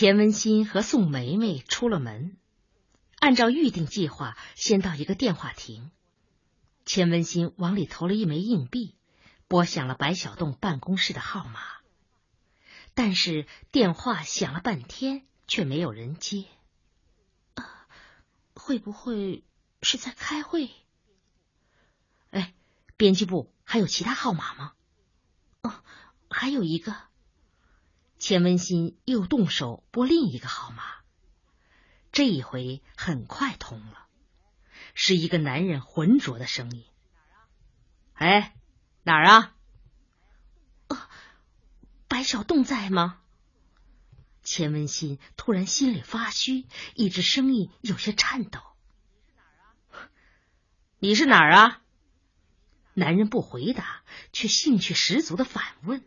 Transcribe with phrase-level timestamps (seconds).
[0.00, 2.38] 钱文新和宋梅梅出了门，
[3.18, 5.90] 按照预定计划，先到一个电话亭。
[6.86, 8.96] 钱文新往里投了一枚硬币，
[9.46, 11.60] 拨响了白小栋办公室的号码。
[12.94, 16.46] 但是电话响了半天，却没有人接。
[17.56, 17.86] 啊，
[18.54, 19.44] 会不会
[19.82, 20.70] 是在开会？
[22.30, 22.54] 哎，
[22.96, 24.72] 编辑部还有其他号码吗？
[25.60, 25.74] 哦，
[26.30, 27.09] 还有一个。
[28.20, 30.84] 钱文新又动手拨另一个号码，
[32.12, 34.06] 这一回很快通了，
[34.92, 36.84] 是一个男人浑浊的声音
[38.12, 38.54] ：“哎，
[39.04, 39.56] 哪儿啊
[40.88, 41.08] ？”“呃，
[42.08, 43.22] 白小栋在吗？”
[44.44, 48.60] 钱文新突然心里发虚，一直声音有些颤抖
[51.00, 51.80] ：“你是哪儿啊？”
[52.92, 56.04] 男人不回答，却兴趣十足的反问。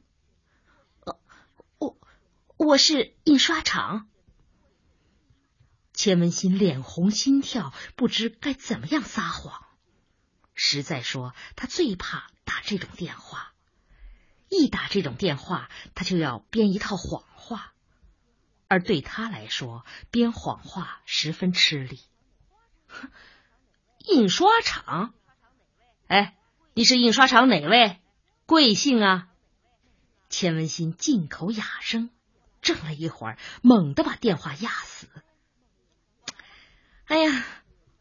[2.64, 4.08] 我是印刷厂。
[5.92, 9.66] 钱文新脸红心跳，不知该怎么样撒谎。
[10.54, 13.54] 实在说，他最怕打这种电话，
[14.48, 17.74] 一打这种电话，他就要编一套谎话，
[18.70, 22.00] 而对他来说，编谎话十分吃力。
[24.08, 25.14] 印刷厂？
[26.08, 26.38] 哎，
[26.74, 28.00] 你是印刷厂哪位？
[28.46, 29.28] 贵姓啊？
[30.30, 32.10] 钱文新进口哑声。
[32.64, 35.08] 怔了一会儿，猛地把电话压死。
[37.06, 37.46] 哎呀，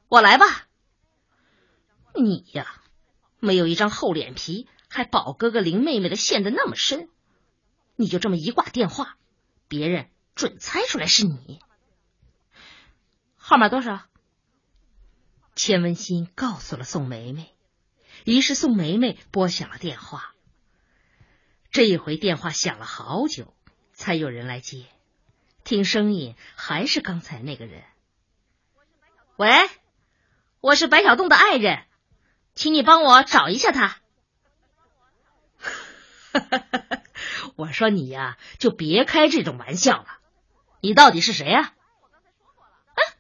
[0.09, 0.47] 我来吧。
[2.15, 2.81] 你呀，
[3.41, 7.11] 没有一张厚脸皮，还宝哥哥、林妹妹的陷得那么深。
[7.97, 9.19] 你就这么一挂电话，
[9.69, 11.61] 别人准猜出来是你。
[13.37, 14.07] 号码多少？
[15.55, 17.55] 钱文新告诉了宋梅梅，
[18.25, 20.35] 于是宋梅梅拨响了电话。
[21.71, 23.55] 这一回电话响了好久。
[24.03, 24.87] 才有人来接，
[25.63, 27.85] 听声音还是刚才那个人。
[29.37, 29.49] 喂，
[30.61, 31.85] 我是白小栋的爱人，
[32.57, 33.99] 请你帮我找一下他。
[37.55, 40.09] 我说你呀，就别开这种玩笑了。
[40.81, 41.73] 你到底是谁呀？
[42.97, 43.15] 哎，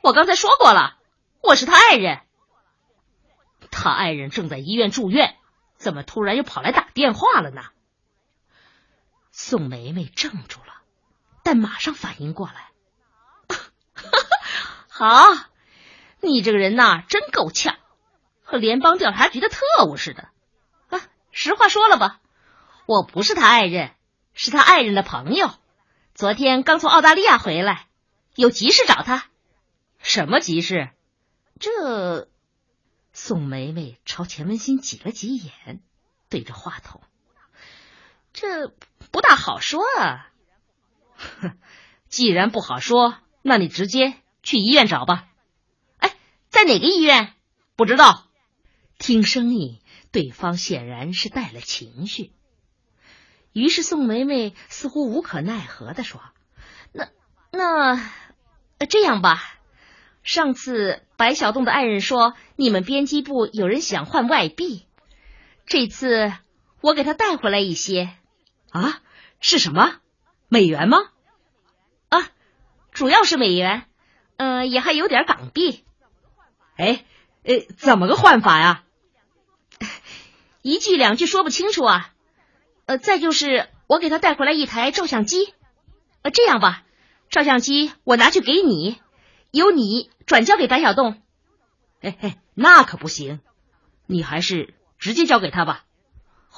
[0.00, 0.96] 我刚才说过了，
[1.42, 2.22] 我是他爱人。
[3.70, 5.36] 他爱人正在医院住院，
[5.76, 7.64] 怎么突然又跑来打电话了呢？
[9.38, 10.80] 宋梅梅怔住了，
[11.42, 12.70] 但马上反应过来。
[13.48, 13.70] 哈
[14.88, 15.50] 哈好，
[16.22, 17.76] 你这个人呐，真够呛，
[18.42, 20.30] 和联邦调查局的特务似的。
[20.88, 22.18] 啊，实话说了吧，
[22.86, 23.94] 我不是他爱人，
[24.32, 25.50] 是他爱人的朋友。
[26.14, 27.88] 昨天刚从澳大利亚回来，
[28.36, 29.26] 有急事找他。
[29.98, 30.88] 什么急事？
[31.60, 32.26] 这……
[33.12, 35.82] 宋梅梅朝钱文新挤了挤眼，
[36.30, 37.02] 对着话筒。
[38.32, 38.72] 这
[39.16, 40.30] 不大好说啊！
[42.06, 44.12] 既然不好说，那你直接
[44.42, 45.26] 去医院找吧。
[45.96, 46.14] 哎，
[46.50, 47.32] 在哪个医院？
[47.76, 48.26] 不知道。
[48.98, 49.80] 听声音，
[50.12, 52.30] 对方显然是带了情绪。
[53.54, 56.20] 于是宋梅梅似乎无可奈何的说
[56.92, 57.08] ：“那
[57.52, 58.10] 那
[58.86, 59.42] 这样吧，
[60.24, 64.84] 上次白小栋的爱人说你们编辑部有人想换外币，
[65.64, 66.34] 这次
[66.82, 68.10] 我给他带回来一些。”
[68.72, 69.00] 啊，
[69.48, 70.00] 是什么？
[70.48, 70.98] 美元吗？
[72.08, 72.30] 啊，
[72.90, 73.84] 主要是美元，
[74.38, 75.84] 嗯，也还有点港币。
[76.76, 77.04] 哎，
[77.44, 78.82] 呃，怎么个换法呀？
[80.62, 82.12] 一句两句说不清楚啊。
[82.86, 85.54] 呃，再就是我给他带回来一台照相机。
[86.22, 86.82] 呃，这样吧，
[87.30, 89.00] 照相机我拿去给你，
[89.52, 91.22] 由你转交给白小栋。
[92.00, 93.38] 哎哎，那可不行，
[94.06, 95.84] 你还是直接交给他吧。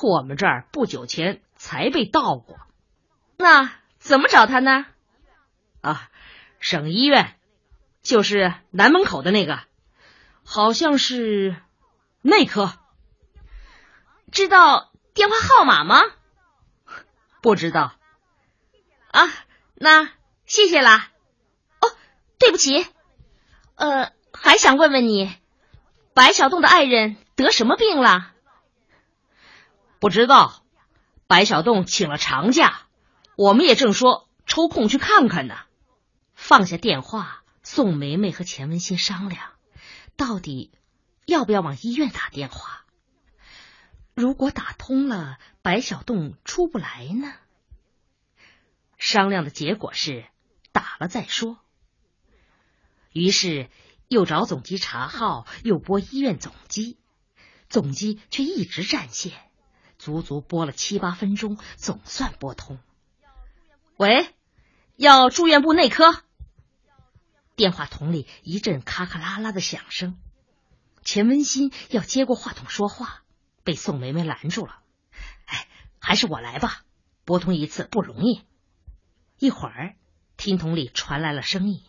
[0.00, 1.42] 我们这儿不久前。
[1.60, 2.56] 才被盗过，
[3.38, 4.84] 那怎么找他呢？
[5.80, 6.10] 啊，
[6.58, 7.38] 省医院，
[8.02, 9.60] 就是南门口的那个，
[10.44, 11.56] 好像是
[12.20, 12.72] 内科。
[14.32, 16.00] 知道电话号码吗？
[17.40, 17.94] 不知道。
[19.12, 19.22] 啊，
[19.76, 20.10] 那
[20.44, 21.08] 谢谢啦。
[21.80, 21.88] 哦，
[22.40, 22.86] 对不起，
[23.76, 25.32] 呃，还想问问你，
[26.12, 28.32] 白小栋的爱人得什么病了？
[30.00, 30.64] 不知道。
[31.28, 32.87] 白小栋请了长假，
[33.38, 35.54] 我们也正说抽空去看看呢。
[36.34, 39.52] 放下电话，宋梅梅和钱文新商量，
[40.16, 40.72] 到底
[41.24, 42.84] 要不要往医院打电话？
[44.12, 47.32] 如果打通了，白小栋出不来呢？
[48.96, 50.26] 商量的结果是
[50.72, 51.58] 打了再说。
[53.12, 53.70] 于是
[54.08, 56.98] 又找总机查号，又拨医院总机，
[57.68, 59.32] 总机却一直占线。
[59.96, 62.80] 足足拨了七八分钟，总算拨通。
[63.98, 64.32] 喂，
[64.94, 66.22] 要住院部内科。
[67.56, 70.16] 电话筒里一阵咔咔啦啦的响声，
[71.02, 73.24] 钱文新要接过话筒说话，
[73.64, 74.78] 被宋梅梅拦住了。
[75.46, 75.66] 哎，
[75.98, 76.82] 还是我来吧，
[77.24, 78.44] 拨通一次不容易。
[79.40, 79.96] 一会儿，
[80.36, 81.82] 听筒里传来了声音，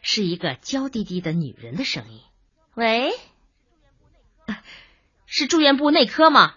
[0.00, 2.22] 是一个娇滴滴的女人的声音
[2.72, 3.12] ：“喂，
[5.26, 6.54] 是住院部内科吗？”“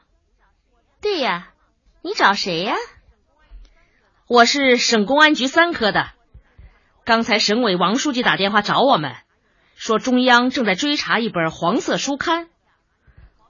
[1.01, 1.53] 对呀，
[2.01, 2.75] 你找谁呀
[4.27, 6.07] ？”“我是省公安局三科的。”
[7.05, 9.13] 刚才省委王书记打电话找我们，
[9.75, 12.49] 说中央正在追查一本黄色书刊，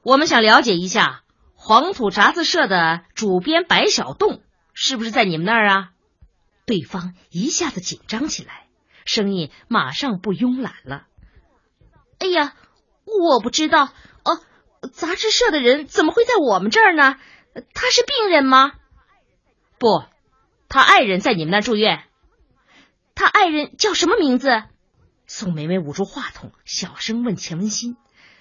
[0.03, 1.23] 我们想了解一下
[1.55, 4.41] 黄土杂志社的主编白小栋
[4.73, 5.89] 是不是在你们那儿啊？
[6.65, 8.67] 对方一下子紧张起来，
[9.05, 11.05] 声音马上不慵懒了。
[12.19, 12.53] 哎呀，
[13.05, 13.93] 我不知道
[14.25, 14.41] 哦，
[14.91, 17.15] 杂志社的人怎么会在我们这儿呢？
[17.73, 18.73] 他是病人吗？
[19.79, 20.03] 不，
[20.75, 22.03] 他爱人在你们那住院。
[23.15, 24.61] 他爱人叫什么名字？
[25.25, 27.95] 宋梅梅捂住话筒，小声问钱文新，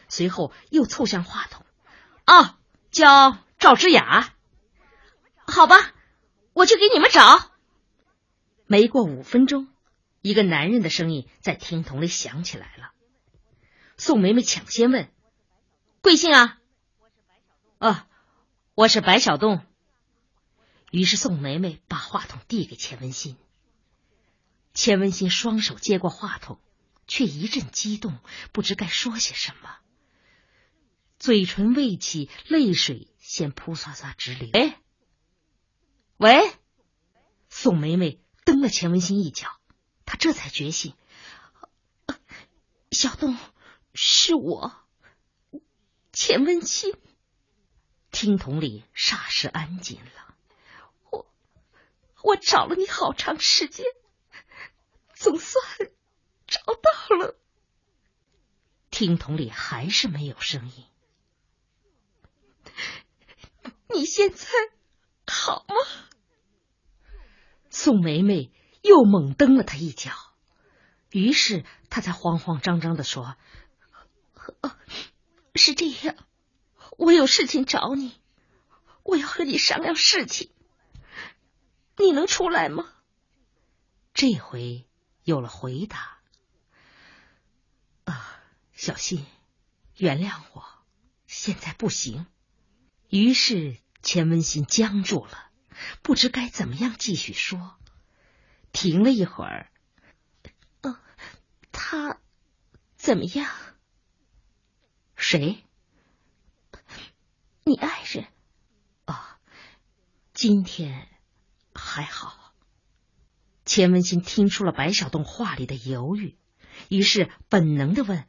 [0.08, 1.64] 随后又凑向话筒
[2.26, 2.56] ：“哦，
[2.90, 4.34] 叫赵之雅。
[5.46, 5.76] 好吧，
[6.54, 7.52] 我去给你们找。”
[8.66, 9.68] 没过五分钟，
[10.20, 12.90] 一个男人的声音在听筒里响起来了。
[13.96, 15.08] 宋梅梅抢先问
[16.02, 16.58] ：“贵姓啊
[17.78, 18.08] ？”“啊，
[18.74, 19.64] 我是白小栋。”
[20.94, 23.36] 于是宋梅梅把话筒递给钱文新。
[24.74, 26.60] 钱文新双手接过话筒，
[27.08, 28.16] 却一阵激动，
[28.52, 29.78] 不知该说些什么，
[31.18, 34.48] 嘴唇微起，泪水先扑簌簌直流。
[34.52, 34.78] 喂，
[36.18, 36.52] 喂，
[37.48, 39.48] 宋梅梅蹬了钱文新一脚，
[40.04, 40.94] 他这才觉醒。
[42.92, 43.36] 小东，
[43.94, 44.72] 是我，
[46.12, 46.94] 钱文新。
[48.12, 50.23] 听筒里霎时安静了。
[52.24, 53.84] 我，找了你好长时间。
[55.14, 55.62] 总算
[56.46, 57.36] 找到了。
[58.90, 60.86] 听筒里还是没有声音。
[63.90, 64.48] 你现在
[65.26, 65.74] 好吗？
[67.68, 68.50] 宋梅梅
[68.80, 70.12] 又猛蹬了他一脚，
[71.10, 73.36] 于是他才慌慌张张的说
[75.54, 76.16] ：“是这样，
[76.96, 78.18] 我有事情找你，
[79.02, 80.53] 我要和你商量事情，
[81.96, 82.92] 你能出来吗？”
[84.14, 84.86] 这回。
[85.24, 86.18] 有了回答，
[88.04, 88.42] 啊，
[88.74, 89.24] 小新，
[89.96, 90.62] 原谅我，
[91.26, 92.26] 现在不行。
[93.08, 95.50] 于是钱文新僵住了，
[96.02, 97.78] 不知该怎么样继续说。
[98.70, 99.72] 停了一会儿，
[100.82, 100.94] 嗯，
[101.72, 102.20] 他
[102.96, 103.50] 怎么样？
[105.16, 105.64] 谁？
[107.64, 108.26] 你爱人？
[109.06, 109.40] 啊，
[110.34, 111.08] 今天
[111.84, 112.52] 还好。
[113.64, 116.36] 钱文新听出了白小栋话里的犹豫，
[116.88, 118.26] 于是本能的问：“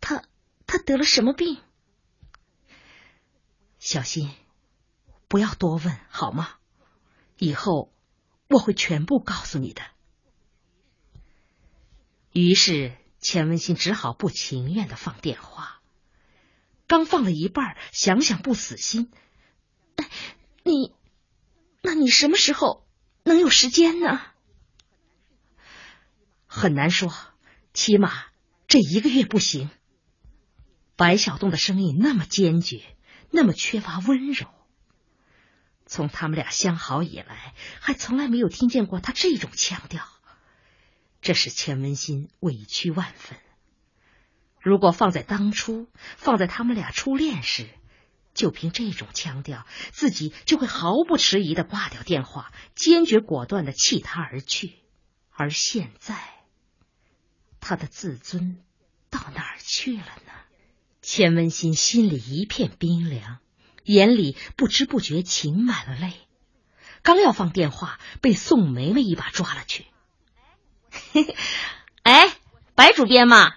[0.00, 0.24] 他
[0.66, 1.60] 他得了什么病？”
[3.78, 4.30] 小新，
[5.28, 6.54] 不要多问好吗？
[7.38, 7.92] 以后
[8.48, 9.82] 我会全部告诉你的。
[12.32, 15.80] 于是钱文新只好不情愿的放电话，
[16.86, 19.12] 刚放了一半，想想不死心
[20.64, 20.92] ：“你，
[21.80, 22.86] 那你什么时候？”
[23.24, 24.22] 能有时间呢？
[26.46, 27.12] 很难说，
[27.74, 28.10] 起码
[28.66, 29.68] 这一个月不行。
[30.96, 32.80] 白小栋的声音那么坚决，
[33.30, 34.46] 那么缺乏温柔。
[35.84, 40.08] 从他们俩相好以来，还从来没有听见过他这种腔调，
[41.20, 43.38] 这使钱文新委屈万分。
[44.58, 45.86] 如果放在当初，
[46.16, 47.68] 放在他们俩初恋时。
[48.38, 54.76] 就凭这种腔调，自己就会毫不迟疑的挂掉电话，坚决果断的弃他而去。
[55.32, 56.16] 而现在，
[57.58, 58.58] 他的自尊
[59.10, 60.32] 到哪儿去了呢？
[61.02, 63.38] 钱文新心里一片冰凉，
[63.82, 66.12] 眼里不知不觉噙满了泪。
[67.02, 69.84] 刚要放电话，被宋梅梅一把抓了去。
[72.04, 72.32] 哎，
[72.76, 73.56] 白主编嘛，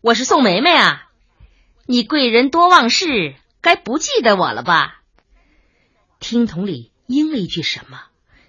[0.00, 1.10] 我是宋梅梅啊，
[1.86, 3.34] 你贵人多忘事。
[3.62, 5.00] 该不记得我了吧？
[6.18, 8.02] 听筒里应了一句什么？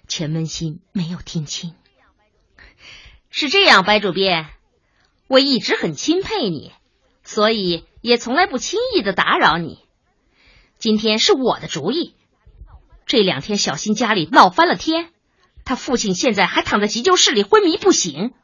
[0.08, 1.74] 钱文新没有听清。
[3.30, 4.48] 是这样，白主编，
[5.28, 6.72] 我一直很钦佩你，
[7.22, 9.78] 所以也从来不轻易的打扰你。
[10.78, 12.16] 今天是我的主意。
[13.06, 15.10] 这两天小新家里闹翻了天，
[15.64, 18.34] 他父亲现在还躺在急救室里昏迷不醒。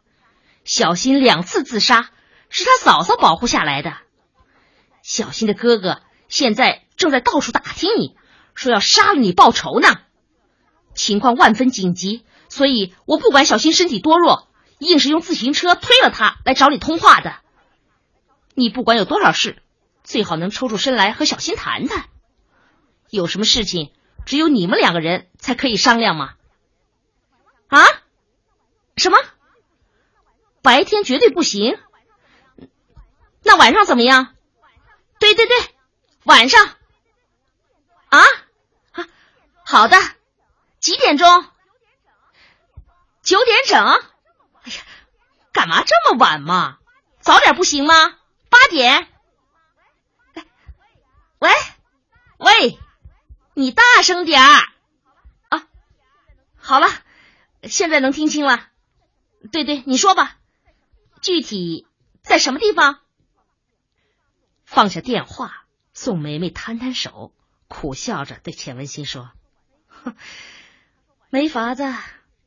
[0.65, 2.11] 小新两次自杀
[2.49, 3.97] 是他嫂嫂保护下来的。
[5.03, 6.00] 小新的哥哥。
[6.30, 8.16] 现在正在到处打听你，
[8.54, 9.88] 说要杀了你报仇呢。
[10.94, 17.37] 情况万分紧急，所以我不管小新身体多弱，硬是用自行车推了他来找你通话的。
[18.54, 19.62] 你不管有多少事，
[20.02, 22.06] 最好能抽出身来和小新谈谈。
[23.10, 23.92] 有什么事情，
[24.25, 26.34] 只有你们两个人才可以商量吗？
[27.68, 27.80] 啊？
[28.96, 29.18] 什么？
[30.62, 31.78] 白天绝对不行？
[33.42, 34.34] 那晚上怎么样？
[35.18, 35.56] 对对对，
[36.25, 36.67] 晚上。
[38.09, 38.21] 啊？
[38.93, 39.07] 啊，
[39.65, 39.97] 好的。
[40.79, 41.45] 几点钟？
[43.23, 43.85] 九点整。
[43.87, 44.83] 哎呀，
[45.53, 46.79] 干嘛这么晚嘛？
[47.21, 47.95] 早点不行吗？
[48.49, 49.09] 八点。
[51.39, 51.50] 喂，
[52.39, 52.79] 喂，
[53.55, 54.62] 你大声点儿
[55.49, 55.67] 啊！
[56.59, 56.89] 好了，
[57.62, 58.69] 现在能听清了。
[59.50, 60.37] 对对，你说吧，
[61.23, 61.87] 具体
[62.23, 63.00] 在什么地方？
[64.67, 65.60] 放下电话，
[66.02, 67.35] 宋梅梅摊摊手，
[67.69, 69.33] 苦笑着对钱文新说
[69.87, 70.16] ：“哼。”
[71.28, 71.85] 没法子，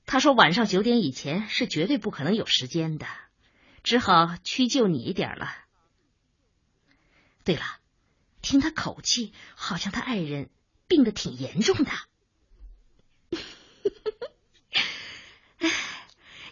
[0.07, 3.05] 他说晚上九点以前是绝对不可能有时间的，
[3.83, 5.55] 只好屈就你一点了。
[7.43, 7.61] 对了，
[8.41, 10.49] 听他口气，好像他爱人
[10.87, 11.91] 病得挺严重的。
[15.59, 15.69] 哎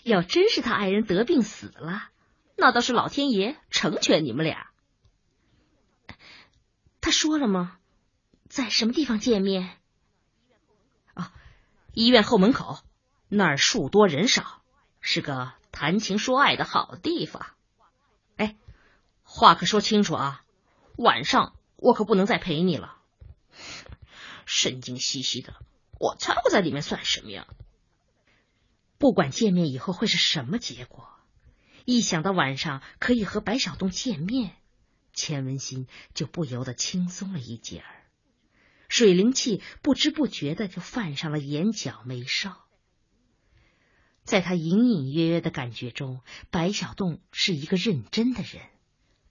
[0.03, 2.12] 要真是他爱人得病死了，
[2.58, 4.71] 那倒是老天爷成全你们俩。
[7.01, 7.77] 他说了吗？
[8.48, 9.77] 在什么地方见面？
[11.13, 11.34] 啊
[11.93, 12.79] 医院后门口
[13.27, 14.62] 那儿树多人少，
[15.00, 17.48] 是个谈情说爱的好地方。
[18.38, 18.55] 哎，
[19.24, 20.46] 话可说清楚啊！
[20.98, 22.98] 晚上我可不能再陪你了。
[24.46, 25.55] 神经兮兮的，
[26.00, 27.48] 我掺和在里面算什么呀？
[28.98, 31.10] 不管见面以后会是什么结果，
[31.86, 34.55] 一想到晚上可以和白小东见面，
[35.13, 38.03] 钱文新就不由得轻松了一截儿。
[38.89, 42.58] 水灵气不知不觉的就泛上了眼角眉梢，
[44.24, 48.62] 在他隐隐约约的感觉中，白小洞是一个认真的人，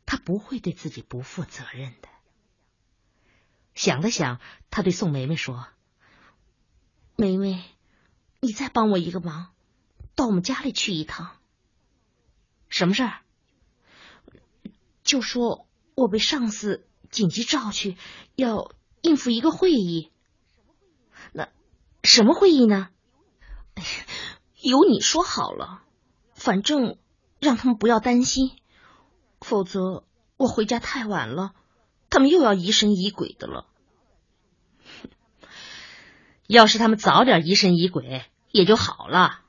[0.07, 2.09] 他不会对自己不负责任的。
[3.75, 5.69] 想了想，他对宋梅梅说
[7.17, 7.63] ：“梅梅，
[8.41, 9.53] 你再帮我一个忙，
[10.15, 11.39] 到我们家里去一趟。
[12.69, 13.21] 什么事儿？
[15.03, 17.97] 就说我被上司紧急召去，
[18.35, 20.13] 要。”应付一个会议，
[21.33, 21.49] 那
[22.03, 22.91] 什么会议呢？
[23.75, 23.89] 哎呀，
[24.61, 25.83] 由你说好了，
[26.35, 26.99] 反正
[27.39, 28.51] 让他们不要担心，
[29.41, 30.05] 否则
[30.37, 31.55] 我回家太晚了，
[32.11, 33.67] 他们又要疑神疑鬼的了。
[36.47, 39.41] 要是他们早点疑神疑鬼，也就好了。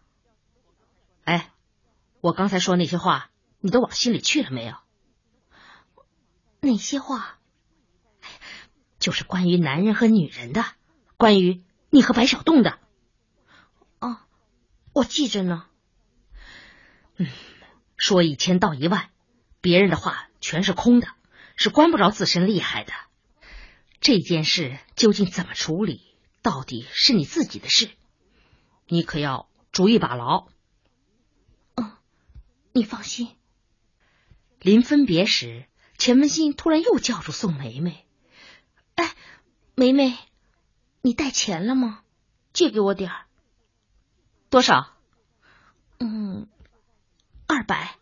[1.25, 1.51] 哎，
[2.21, 4.75] 我刚才说那些话，你都往心里去了没有？
[6.61, 7.39] 哪些话？
[8.99, 10.63] 就是关于男人和女人的，
[11.17, 12.79] 关于你和白小洞的。
[13.99, 14.19] 哦，
[14.93, 15.65] 我记着呢。
[17.15, 17.27] 嗯，
[17.97, 19.09] 说一千道一万，
[19.59, 21.07] 别人的话全是空的，
[21.55, 22.93] 是关不着自身厉害的。
[23.99, 27.89] 这件事究竟怎么处理，到底是你自己的事，
[28.85, 30.47] 你可要主意把牢。
[31.73, 31.97] 嗯，
[32.71, 33.35] 你放心。
[34.59, 35.65] 临分别时，
[36.01, 38.07] 钱文新突然又叫住宋梅梅。
[38.95, 39.13] 哎，
[39.75, 40.17] 梅梅，
[41.03, 42.01] 你带钱了吗？
[42.53, 43.25] 借给我点儿。
[44.49, 44.95] 多少？
[45.99, 46.49] 嗯，
[47.45, 47.99] 二百。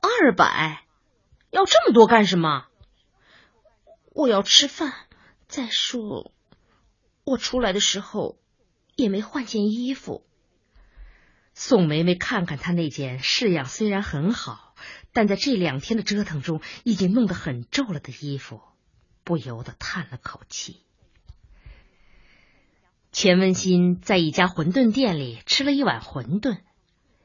[0.00, 0.84] 二百？
[1.50, 2.68] 要这么多干什么？
[4.14, 4.92] 我要吃饭。
[5.48, 6.30] 再说，
[7.24, 8.38] 我出来的时候
[8.94, 10.24] 也没换件衣服。
[11.52, 14.63] 宋梅梅看看她那件式样虽然很好，
[15.12, 18.60] 但在这两天的折腾中已经弄得很皱了的衣服。
[19.26, 20.82] 不由得叹了口气。
[23.10, 26.60] 钱文新在一家馄饨店里吃了一碗馄饨，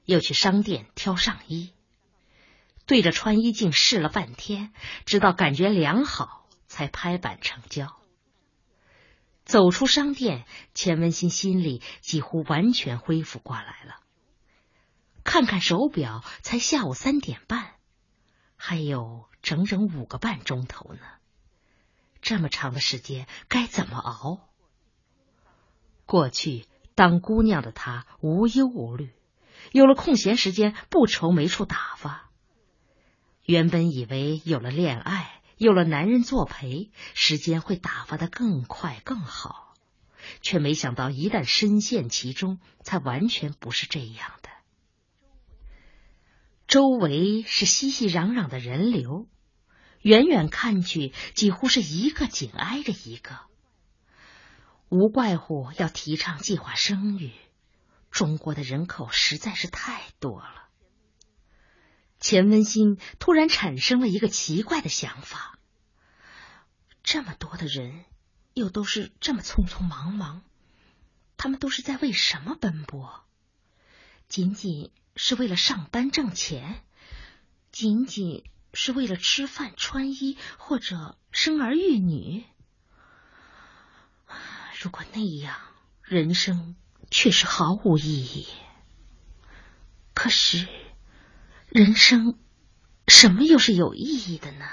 [0.06, 1.74] 又去商店挑上衣，
[2.86, 4.72] 对着穿衣镜试了半天，
[5.04, 8.00] 直到感觉良好，才拍板成交。
[9.44, 13.99] 走出商店，钱文新心里几乎完全恢复过来了。
[15.29, 17.75] 看看手表，才下午三点半，
[18.55, 21.01] 还有整整五个半钟头呢。
[22.19, 24.50] 这么长的时间该怎么熬？
[26.07, 29.13] 过去当姑娘的她无忧无虑，
[29.71, 32.31] 有了空闲时间不愁没处打发。
[33.45, 39.75] 原本以为有了恋爱，有了男人作陪，时间会打发的更快更好，
[40.41, 44.49] 却没想到一旦深陷其中，才完全不是这样的。
[46.70, 49.28] 周围是熙熙攘攘的人流。
[50.02, 53.40] 远远看去，几乎是一个紧挨着一个。
[54.88, 57.32] 无怪乎要提倡计划生育，
[58.12, 60.68] 中国的人口实在是太多了。
[62.20, 65.58] 钱文新突然产生了一个奇怪的想法：
[67.02, 68.06] 这么多的人，
[68.54, 70.44] 又都是这么匆匆忙忙，
[71.36, 73.24] 他们都是在为什么奔波？
[74.28, 76.82] 仅仅是为了上班挣钱？
[77.74, 82.46] 仅仅是为了吃饭穿衣或者生儿育女？
[84.82, 85.60] 如果那样，
[86.02, 86.78] 人生
[87.12, 88.48] 确实毫无意义。
[90.14, 90.68] 可是。
[91.68, 92.40] 人生，
[93.08, 94.66] 什么又是有意义的呢？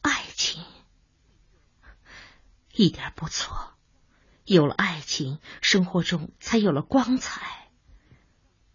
[0.00, 0.64] 爱情，
[2.72, 3.74] 一点不错。
[4.44, 7.61] 有了爱情，生活中才有了光彩。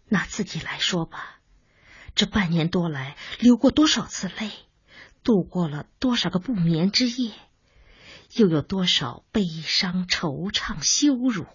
[0.08, 1.40] 拿自己来说吧，
[2.14, 4.50] 这半年多来，流过多少次泪，
[5.22, 7.32] 度过了多少个不眠之夜，
[8.32, 11.46] 又有多少悲伤、惆怅、羞辱，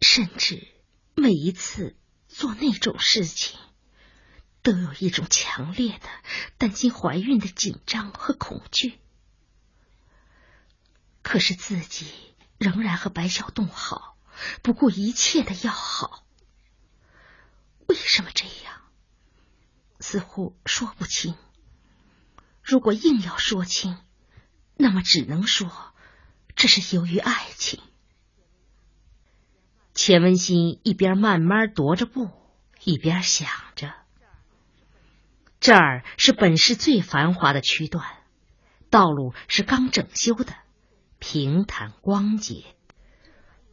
[0.00, 0.68] 甚至
[1.14, 1.96] 每一次。
[2.26, 3.60] 做那种事情，
[4.60, 6.08] 都有一种强烈的
[6.58, 8.98] 担心怀孕的紧张和恐惧。
[11.22, 12.08] 可是自己
[12.58, 14.18] 仍然和白小栋好，
[14.62, 16.26] 不顾一切的要好。
[17.86, 18.80] 为什么这样？
[20.00, 21.34] 似乎说不清。
[22.62, 23.98] 如果硬要说清，
[24.76, 25.94] 那么只能说
[26.56, 27.80] 这是由于爱情。
[29.94, 32.30] 钱文新一边慢慢踱着步，
[32.82, 33.94] 一边想着：
[35.60, 38.04] 这儿是本市最繁华的区段，
[38.90, 40.54] 道路是刚整修的，
[41.18, 42.73] 平坦光洁，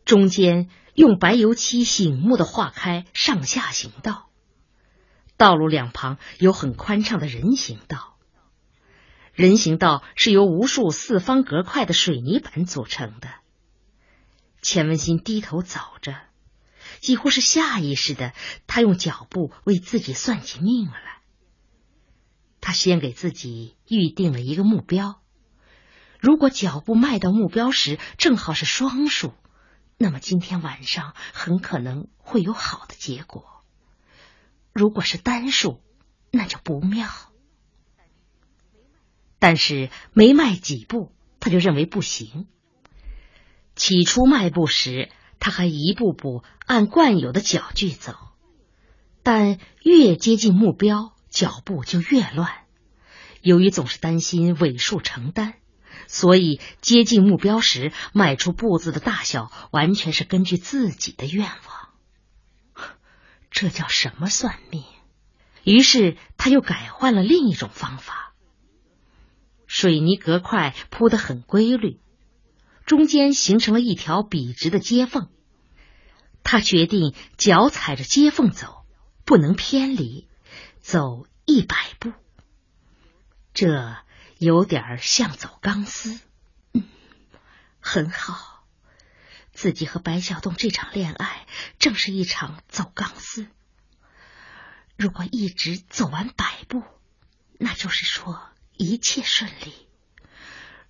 [0.05, 4.29] 中间用白油漆醒目的划开上下行道，
[5.37, 8.17] 道路两旁有很宽敞的人行道，
[9.33, 13.29] 人行道是由无数四方格块的水泥板组成的。
[14.61, 16.15] 钱文新低头走着，
[16.99, 18.33] 几乎是下意识的，
[18.67, 21.19] 他用脚步为自己算起命来。
[22.59, 25.19] 他先给自己预定了一个目标，
[26.19, 29.33] 如果脚步迈到目标时正好是双数，
[30.01, 33.43] 那么今天晚上很可能会有好的结果；
[34.73, 35.79] 如果是单数，
[36.31, 37.07] 那就不妙。
[39.37, 42.47] 但是没迈几步，他就认为不行。
[43.75, 48.15] 起初迈步时，他还一步步按惯有的脚距走，
[49.21, 52.51] 但越接近目标，脚步就越乱。
[53.43, 55.60] 由于总是担心尾数承担，
[56.11, 62.89] 所以接近目标时迈出步子的大小，完全是根据自己的愿望。
[63.49, 64.83] 这叫什么算命？
[65.63, 68.33] 于是他又改换了另一种方法。
[69.67, 72.01] 水泥格块铺得很规律。
[72.85, 75.29] 中间形成了一条笔直的接缝，
[76.43, 78.83] 他决定脚踩着接缝走，
[79.23, 80.27] 不能偏离，
[80.81, 82.11] 走一百步。
[83.53, 83.95] 这
[84.41, 86.19] 有点像走钢丝，
[86.73, 86.83] 嗯，
[87.79, 88.65] 很好。
[89.53, 91.45] 自己和白小栋这场恋爱
[91.77, 93.45] 正是一场走钢丝。
[94.97, 96.81] 如果一直走完百步，
[97.59, 98.41] 那就是说
[98.75, 99.87] 一切顺利。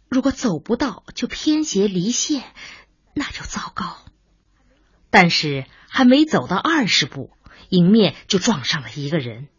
[0.08, 2.54] 如果走不到就偏斜离线，
[3.14, 3.98] 那就糟糕。
[5.10, 7.36] 但是还没走到二十步，
[7.68, 9.50] 迎面就撞上了一个人。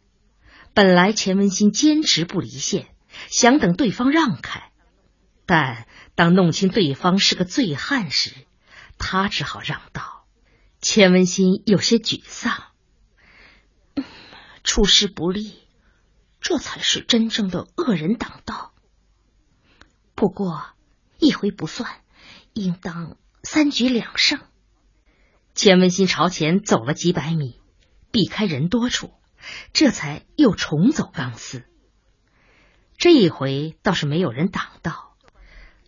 [0.72, 2.86] 本来钱文新坚持不离线，
[3.28, 4.70] 想等对方让开，
[5.46, 8.34] 但当弄清对方是个醉汉时，
[8.98, 10.26] 他只好让道。
[10.80, 12.72] 钱文新有些沮丧，
[14.64, 15.58] 出师不利，
[16.40, 18.74] 这才是真正的恶人挡道。
[20.14, 20.64] 不过
[21.18, 22.00] 一回不算，
[22.52, 24.40] 应当三局两胜。
[25.54, 27.60] 钱文新朝前走了几百米，
[28.10, 29.12] 避开人多处，
[29.72, 31.64] 这才又重走钢丝。
[33.02, 35.16] 这一回倒是没有人挡道，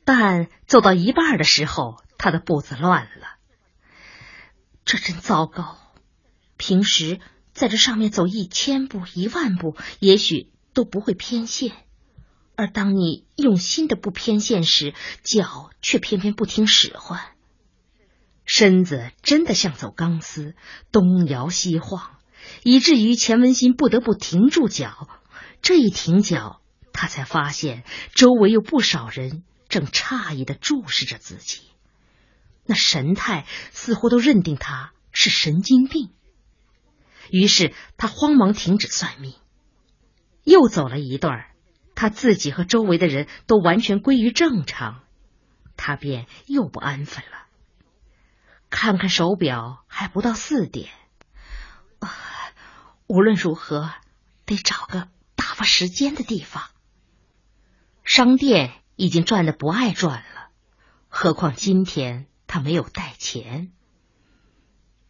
[0.05, 3.37] 但走到一半的时候，他的步子乱了。
[4.85, 5.79] 这真糟糕！
[6.57, 7.21] 平时
[7.53, 11.71] 在这上面走一千步、一万步，也许都不会偏线。
[12.57, 17.21] 而当你用心的不偏线时，脚却偏偏不听使唤，
[18.45, 20.57] 身子真的像走钢丝，
[20.91, 22.17] 东摇西晃，
[22.65, 25.09] 以至于钱文新不得不停住脚。
[25.63, 26.61] 这一停脚，
[26.95, 27.83] 他才发现
[28.15, 31.61] 周围有不少人正诧异的注视着自己，
[32.65, 36.11] 那神态似乎都认定他是神经病。
[37.31, 39.35] 于是他慌忙停止算命，
[40.45, 41.51] 又走了一段
[41.97, 45.03] 他自己和周围的人都完全归于正常，
[45.77, 47.47] 他便又不安分了。
[48.71, 50.91] 看看手表，还不到四点。
[51.99, 52.09] 啊
[53.09, 53.91] 无论如何，
[54.45, 56.71] 得找个打发时间的地方。
[58.05, 60.51] 商店已经转的不爱转了，
[61.09, 63.73] 何况今天他没有带钱。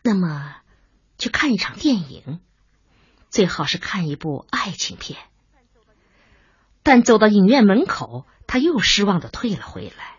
[0.02, 0.56] 那么，
[1.18, 2.40] 去看一场电影，
[3.30, 5.18] 最好是看一部爱情片。
[6.82, 10.16] 但走到影院门口，他又失望的退了回来。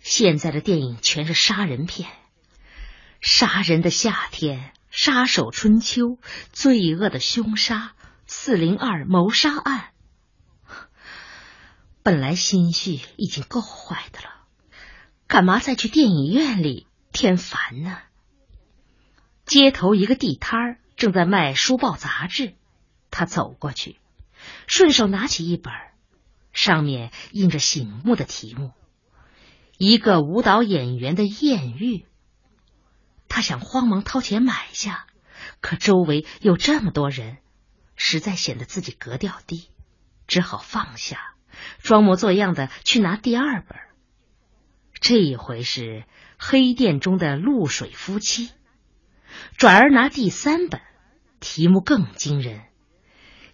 [0.00, 2.08] 现在的电影全是杀人片，
[3.20, 4.58] 《杀人的夏天》。
[4.92, 6.18] 杀手春秋，
[6.50, 7.92] 罪恶的凶杀，
[8.26, 9.89] 四零二谋杀案。
[12.02, 14.46] 本来心绪已经够坏的了，
[15.26, 17.98] 干嘛再去电影院里添烦呢？
[19.44, 22.54] 街头一个地摊儿正在卖书报杂志，
[23.10, 23.98] 他走过去，
[24.66, 25.72] 顺手拿起一本，
[26.52, 28.72] 上面印着醒目的题目：
[29.76, 32.06] 一个舞蹈演员的艳遇。
[33.28, 35.06] 他想慌忙掏钱买下，
[35.60, 37.38] 可周围有这么多人，
[37.94, 39.68] 实在显得自己格调低，
[40.26, 41.29] 只好放下，
[41.82, 43.78] 装模作样的去拿第二本。
[45.00, 46.04] 这一回是
[46.38, 48.50] 黑店中的露水夫妻，
[49.56, 50.80] 转而拿第三本，
[51.40, 52.60] 题目更惊人：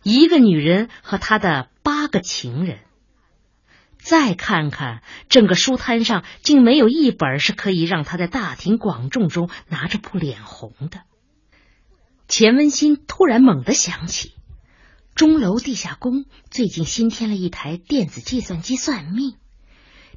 [0.02, 2.80] 一个女人和她的八个情人。
[3.98, 11.02] 再看看，整个书摊上竟没有一本是可以让他在大庭广众中拿着不脸红的。
[12.28, 14.32] 钱文新突然猛地想起，
[15.16, 19.38] 钟楼地下宫最近新添了一台电子计算机算命，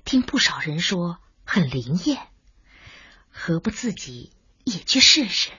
[0.04, 2.18] 听不少人说很灵验，
[3.32, 4.34] 何不自己
[4.66, 5.52] 也去试试？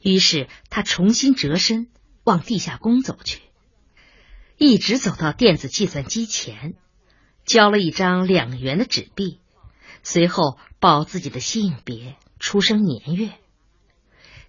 [0.00, 1.88] 于是他重新折身
[2.22, 3.40] 往地下宫走去。
[4.56, 6.76] 一直走到电子计算机前，
[7.44, 9.40] 交了一张两元的纸币，
[10.04, 13.30] 随后报自己的性别、出生年月。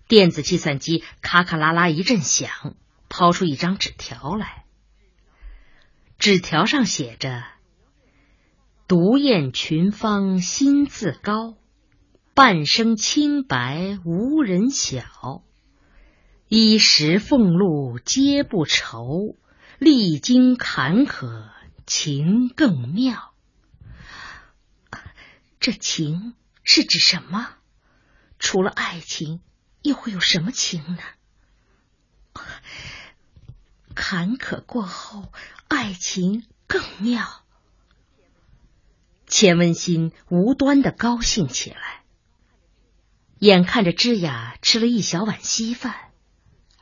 [0.07, 2.75] 电子计算机咔咔啦啦一阵响，
[3.15, 4.65] 抛出一张纸条来。
[6.17, 7.43] 纸条上写着
[8.89, 11.55] ：“独雁群芳心自高，
[12.33, 15.43] 半生清白无人晓。
[16.47, 19.37] 衣食俸禄皆不愁。”
[19.79, 21.49] 历经坎坷
[21.85, 23.33] 情更妙，
[25.59, 27.49] 这情是指什么？
[28.39, 29.41] 除了爱情，
[29.81, 30.99] 又会有什么情呢？
[33.93, 35.31] 坎坷过后，
[35.67, 37.43] 爱情更妙。
[39.27, 42.03] 钱文新无端的高兴起来，
[43.39, 46.11] 眼看着芝雅吃了一小碗稀饭，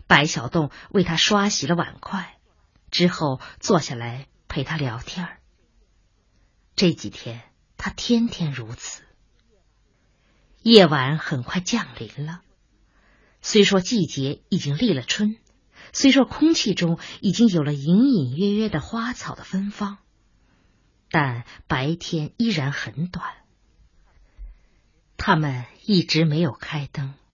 [0.08, 2.38] 白小洞为他刷洗了碗筷。
[2.89, 5.30] 之后坐下来陪他聊天
[6.76, 7.41] 这几天
[7.78, 9.04] 他天天如此。
[10.62, 12.41] 夜晚很快降临了，
[13.41, 15.38] 虽说季节已经立了春，
[15.93, 19.97] 虽说空气中已经有了隐隐约约的花草的芬芳，
[21.10, 23.25] 但白天依然很短。
[25.17, 27.13] 他们一直没有开灯。